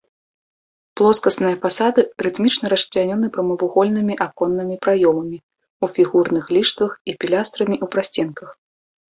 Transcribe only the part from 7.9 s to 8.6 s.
прасценках.